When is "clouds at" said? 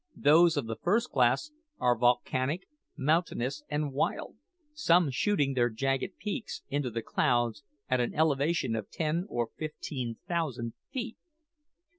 7.03-7.99